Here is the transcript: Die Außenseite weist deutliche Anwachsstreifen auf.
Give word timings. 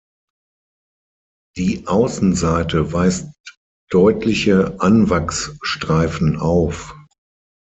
Die 1.57 1.85
Außenseite 1.85 2.91
weist 2.91 3.31
deutliche 3.91 4.77
Anwachsstreifen 4.81 6.37
auf. 6.39 6.95